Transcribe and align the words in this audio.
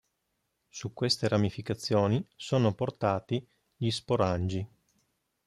Su 0.69 0.93
queste 0.93 1.27
ramificazioni 1.27 2.25
sono 2.35 2.73
portati 2.73 3.47
gli 3.75 3.91
sporangi. 3.91 4.67